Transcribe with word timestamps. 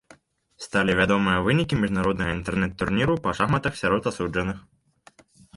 Сталі 0.65 0.95
вядомыя 0.99 1.43
вынікі 1.49 1.79
міжнароднага 1.83 2.31
інтэрнэт-турніру 2.37 3.13
па 3.27 3.37
шахматах 3.41 3.73
сярод 3.81 4.03
асуджаных. 4.15 4.57